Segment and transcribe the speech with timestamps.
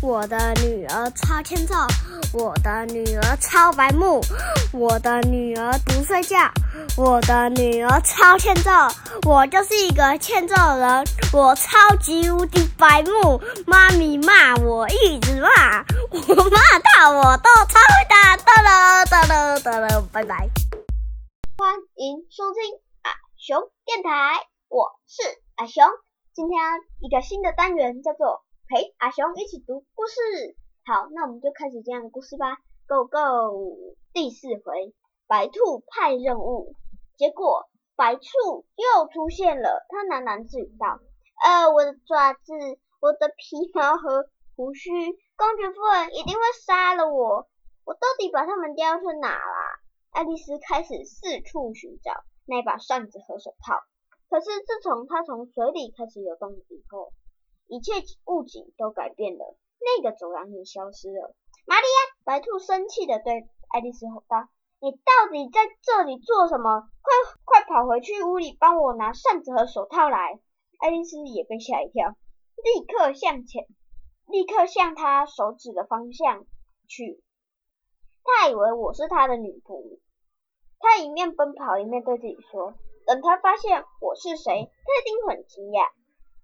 [0.00, 1.74] 我的女儿超欠揍，
[2.32, 4.20] 我的女儿超白目，
[4.72, 6.36] 我的女儿不睡觉，
[6.96, 8.70] 我的女儿超欠揍，
[9.26, 20.48] 我就是一个欠揍人，我超级无敌白目，妈咪骂我一直骂，我骂到我都超会打，哒了哒了哒了，拜拜。
[21.56, 25.22] 欢迎收听阿熊电台，我是
[25.56, 25.84] 阿熊，
[26.32, 26.56] 今天
[27.00, 28.44] 一个新的单元叫做。
[28.68, 32.58] 陪阿雄一起读故事，好，那我们就开始今天的故事吧。
[32.86, 33.96] Go Go！
[34.12, 34.94] 第四回，
[35.26, 36.74] 白兔派任务，
[37.16, 37.66] 结果
[37.96, 39.86] 白兔又出现了。
[39.88, 41.00] 他喃喃自语道
[41.42, 42.52] ：“呃，我的爪子，
[43.00, 47.48] 我的皮毛和胡须，公爵夫人一定会杀了我。
[47.86, 49.80] 我到底把它们叼去哪啦？”
[50.12, 52.12] 爱丽丝开始四处寻找
[52.44, 53.80] 那把扇子和手套，
[54.28, 57.14] 可是自从她从水里开始游动以后，
[57.68, 57.92] 一切
[58.24, 61.36] 物景都改变了，那个走廊也消失了。
[61.66, 64.48] 玛利亚，白兔生气的对爱丽丝吼道
[64.80, 66.88] ：“你到底在这里做什么？
[67.02, 67.12] 快
[67.44, 70.40] 快跑回去屋里，帮我拿扇子和手套来！”
[70.80, 72.16] 爱丽丝也被吓一跳，
[72.56, 73.66] 立刻向前，
[74.26, 76.46] 立刻向他手指的方向
[76.86, 77.22] 去。
[78.24, 79.98] 他以为我是他的女仆，
[80.78, 82.72] 他一面奔跑一面对自己说
[83.04, 85.90] ：“等他发现我是谁，他一定很惊讶。”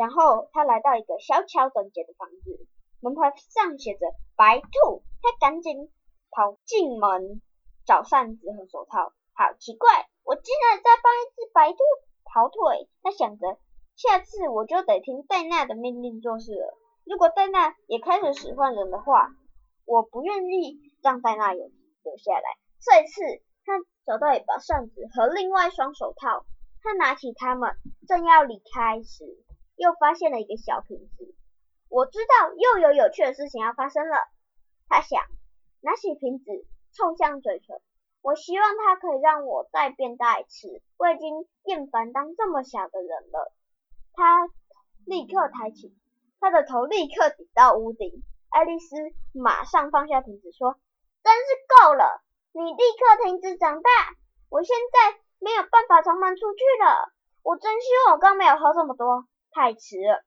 [0.00, 2.66] 然后他来到一个小巧整洁的房子，
[3.00, 5.02] 门牌上写着“白兔”。
[5.20, 5.92] 他赶紧
[6.30, 7.42] 跑进门
[7.84, 9.12] 找扇子和手套。
[9.34, 11.78] 好奇怪，我竟然在帮一只白兔
[12.24, 12.88] 跑腿。
[13.02, 13.58] 他想着，
[13.94, 16.78] 下次我就得听戴娜的命令做事了。
[17.04, 19.28] 如果戴娜也开始使唤人的话，
[19.84, 21.70] 我不愿意让戴娜有
[22.04, 22.56] 留下来。
[22.80, 23.20] 这一次，
[23.66, 23.74] 他
[24.06, 26.46] 找到一把扇子和另外一双手套。
[26.82, 27.76] 他拿起它们，
[28.08, 29.44] 正要离开时。
[29.80, 31.34] 又发现了一个小瓶子，
[31.88, 34.16] 我知道又有有趣的事情要发生了。
[34.86, 35.22] 他想，
[35.80, 37.80] 拿起瓶子，凑向嘴唇。
[38.20, 40.82] 我希望它可以让我再变大一次。
[40.98, 43.54] 我已经厌烦当这么小的人了。
[44.12, 44.50] 他
[45.06, 45.96] 立刻抬起，
[46.40, 48.22] 他的头立刻顶到屋顶。
[48.50, 48.96] 爱丽丝
[49.32, 50.78] 马上放下瓶子，说
[51.24, 51.46] ：“真是
[51.80, 52.20] 够了！
[52.52, 53.90] 你立刻停止长大。
[54.50, 57.10] 我现在没有办法从门出去了。
[57.42, 60.24] 我真希望我刚没有喝这么多。”太迟了，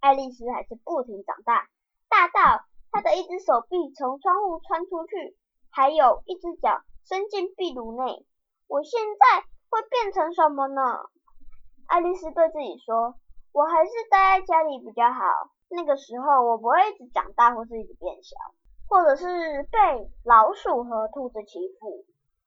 [0.00, 1.68] 爱丽丝还是不停长大，
[2.08, 5.36] 大到她的一只手臂从窗户穿出去，
[5.70, 8.26] 还有一只脚伸进壁炉内。
[8.66, 10.82] 我现在会变成什么呢？
[11.86, 13.14] 爱丽丝对自己说
[13.52, 15.22] ：“我还是待在家里比较好。
[15.68, 18.36] 那个时候我不会一直长大，或是一直变小，
[18.88, 19.78] 或者是被
[20.24, 22.04] 老鼠和兔子欺负。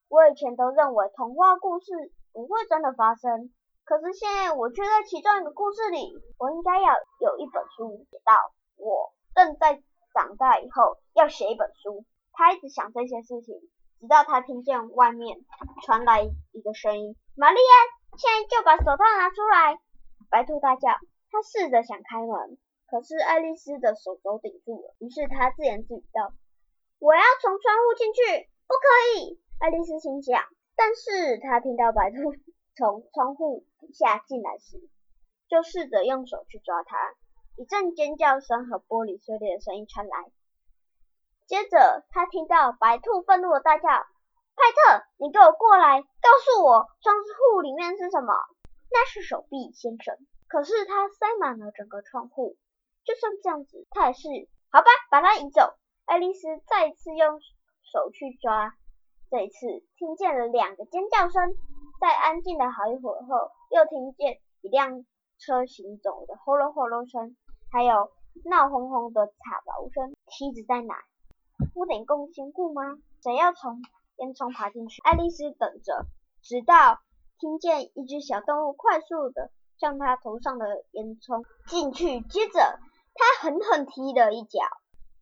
[0.10, 3.54] 我以前都认为童话故事不会真的发生。”
[3.92, 8.32] 可是现在我却在其中一个故事里，我应该要有一本书写到
[8.78, 12.06] 我正在长大以后要写一本书。
[12.32, 13.54] 他一直想这些事情，
[14.00, 15.44] 直到他听见外面
[15.84, 19.78] 传来一个声音：“玛丽安，现在就把手套拿出来！”
[20.32, 20.88] 白兔大叫。
[21.30, 22.58] 他试着想开门，
[22.88, 24.96] 可是爱丽丝的手肘顶住了。
[25.00, 26.32] 于是他自言自语道
[26.98, 30.42] ：“我要从窗户进去，不可以！”爱丽丝心想。
[30.78, 32.32] 但是他听到白兔
[32.78, 33.66] 从窗户。
[33.94, 34.90] 下进来时，
[35.48, 36.98] 就试着用手去抓它。
[37.58, 40.32] 一阵尖叫声和玻璃碎裂的声音传来，
[41.46, 43.90] 接着他听到白兔愤怒的大叫
[44.56, 47.16] ：“派特，你给我过来，告诉我窗
[47.54, 48.34] 户里面是什么？”
[48.90, 50.18] 那是手臂，先生。
[50.48, 52.58] 可是它塞满了整个窗户，
[53.04, 54.28] 就算这样子，它也是
[54.70, 55.76] 好吧，把它移走。
[56.06, 57.40] 爱丽丝再一次用
[57.84, 58.74] 手去抓，
[59.30, 61.56] 这一次听见了两个尖叫声。
[62.02, 65.06] 在安静了好一会儿后，又听见一辆
[65.38, 67.38] 车行走的轰隆轰隆声，
[67.72, 68.10] 还有
[68.44, 69.34] 闹哄哄的吵
[69.68, 70.12] 闹声。
[70.26, 70.96] 梯子在哪？
[71.76, 72.98] 屋顶够坚固吗？
[73.22, 73.84] 谁要从
[74.16, 75.00] 烟囱爬进去？
[75.04, 76.08] 爱丽丝等着，
[76.42, 76.98] 直到
[77.38, 82.80] 听见一只小动物快速的向她头上的烟囱进去，接着
[83.14, 84.60] 她狠狠踢了一脚，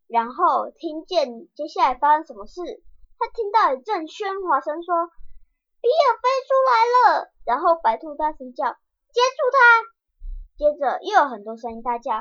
[0.07, 2.61] 然后听见接下来发生什么事。
[3.19, 5.11] 她听到一阵喧哗声，说。
[5.81, 6.71] 比尔飞出来
[7.15, 8.65] 了，然后白兔大声叫
[9.15, 9.59] ：“接住他！”
[10.59, 12.11] 接着又有很多声音大叫：“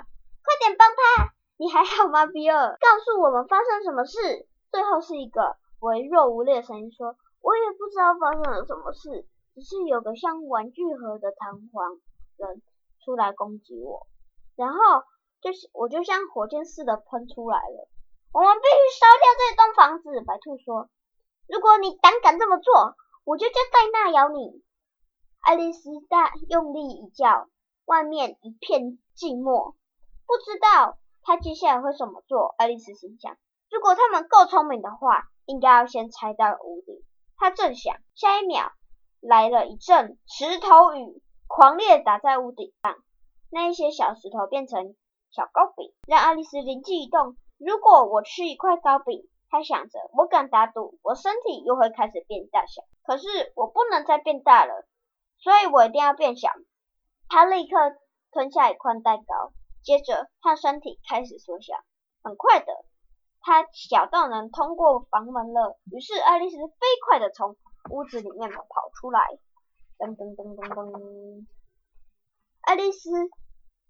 [0.46, 1.34] 快点帮他！
[1.56, 2.78] 你还好吗，比尔？
[2.78, 9.26] 告诉我们发生什么事！”最后是一个微弱无力的声音说：“我也不知道发生了什么事，
[9.56, 11.98] 只是有个像玩具盒的弹簧
[12.36, 12.62] 人
[13.04, 14.06] 出来攻击我，
[14.54, 14.78] 然后
[15.42, 17.88] 就是我就像火箭似的喷出来了。
[18.32, 20.88] 我们必须烧掉这栋房子。”白兔说
[21.50, 22.94] ：“如果你胆敢这么做。”
[23.28, 24.64] 我就叫戴娜咬你！
[25.40, 27.46] 爱丽丝大用力一叫，
[27.84, 29.76] 外面一片静默。
[30.26, 32.54] 不知道他接下来会怎么做？
[32.56, 33.36] 爱丽丝心想。
[33.70, 37.04] 如果他们够聪明的话，应该要先拆到屋顶。
[37.36, 38.72] 她正想，下一秒
[39.20, 42.96] 来了一阵石头雨，狂烈打在屋顶上，
[43.50, 44.96] 那一些小石头变成
[45.30, 47.36] 小糕饼，让爱丽丝灵机一动。
[47.58, 52.82] 如果我吃一块糕饼，他想着，我敢打赌，我身体又会开始变大小。
[53.02, 54.86] 可是我不能再变大了，
[55.38, 56.50] 所以我一定要变小。
[57.28, 57.76] 他立刻
[58.30, 59.52] 吞下一块蛋糕，
[59.82, 61.74] 接着他身体开始缩小，
[62.22, 62.66] 很快的。
[63.40, 66.74] 他小到能通过房门了，于是爱丽丝飞
[67.06, 67.56] 快的从
[67.90, 69.20] 屋子里面跑出来。
[69.96, 71.46] 噔噔噔噔噔，
[72.60, 73.10] 爱丽丝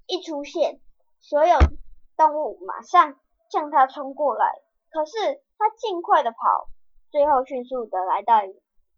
[0.06, 0.80] 一出现，
[1.20, 1.58] 所有
[2.16, 3.18] 动物马上
[3.50, 4.62] 向她冲过来。
[4.90, 6.68] 可是他尽快的跑，
[7.10, 8.52] 最后迅速的来到一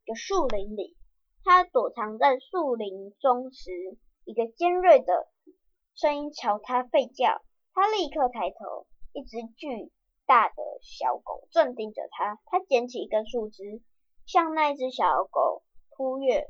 [0.07, 0.97] 个树林里。
[1.45, 3.71] 他躲藏在树林中时，
[4.25, 5.29] 一个尖锐的
[5.95, 7.43] 声音朝他吠叫。
[7.73, 9.93] 他立刻抬头，一只巨。
[10.27, 13.83] 大的小狗正盯着他，他捡起一根树枝，
[14.27, 16.47] 向那只小狗扑跃。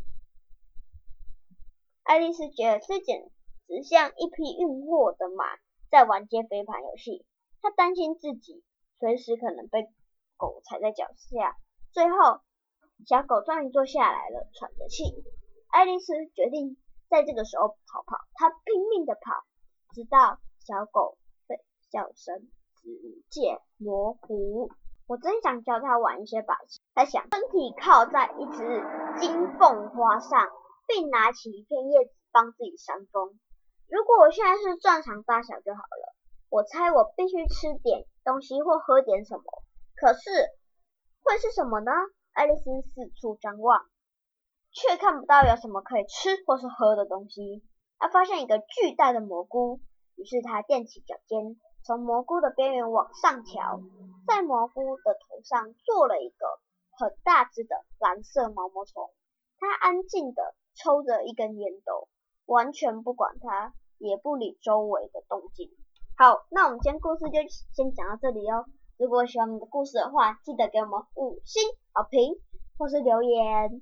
[2.03, 3.31] 爱丽丝觉得这简
[3.67, 5.47] 直像一匹运货的马
[5.91, 7.25] 在玩接飞盘游戏，
[7.63, 8.63] 她担心自己
[9.01, 9.91] 随时可能被
[10.37, 11.57] 狗踩在脚下。
[11.91, 12.41] 最后，
[13.05, 15.03] 小狗终于坐下来了，喘着气。
[15.71, 16.77] 爱丽丝决定
[17.09, 19.43] 在这个时候逃跑，她拼命的跑，
[19.93, 21.19] 直到小狗
[21.49, 21.57] 的
[21.91, 22.49] 叫声。
[22.83, 22.89] 直
[23.29, 24.71] 渐模糊。
[25.07, 26.81] 我真想教他玩一些把戏。
[26.95, 28.83] 他想，身体靠在一只
[29.21, 30.49] 金凤花上，
[30.87, 33.39] 并拿起一片叶子帮自己扇风。
[33.87, 36.17] 如果我现在是正常大小就好了。
[36.51, 39.45] 我猜我必须吃点东西或喝点什么。
[39.97, 40.31] 可是
[41.23, 41.93] 会是什么呢？
[42.33, 43.87] 爱丽丝四处张望，
[44.73, 47.65] 却看不到有什么可以吃或是喝的东西。
[47.99, 49.81] 她发现一个巨大的蘑菇，
[50.17, 51.57] 于是她踮起脚尖。
[51.83, 53.81] 从蘑菇的边缘往上瞧，
[54.27, 56.47] 在蘑菇的头上坐了一个
[56.99, 59.11] 很大只的蓝色毛毛虫，
[59.59, 62.09] 它安静地抽着一根烟斗，
[62.45, 65.71] 完全不管它，也不理周围的动静。
[66.21, 67.39] 好，那我们今天故事就
[67.73, 68.67] 先讲到这里哦。
[68.99, 71.63] 如果喜欢我们的故事的话，记得给我们五星
[71.95, 72.37] 好评
[72.77, 73.81] 或是留言，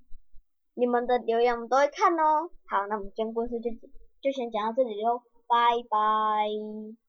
[0.75, 2.49] 你们的留言我们都会看哦。
[2.71, 3.73] 好，那我们今天故事就
[4.23, 5.19] 就先讲到这里喽，
[5.49, 7.08] 拜拜。